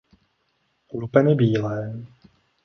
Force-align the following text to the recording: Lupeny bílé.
Lupeny 0.93 1.35
bílé. 1.35 1.93